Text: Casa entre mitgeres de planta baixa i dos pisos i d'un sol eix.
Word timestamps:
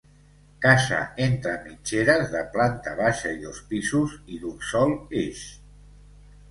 Casa 0.61 1.01
entre 1.25 1.51
mitgeres 1.67 2.33
de 2.37 2.41
planta 2.57 2.97
baixa 3.03 3.35
i 3.37 3.45
dos 3.45 3.61
pisos 3.75 4.19
i 4.39 4.43
d'un 4.47 4.59
sol 4.75 4.99
eix. 5.25 5.45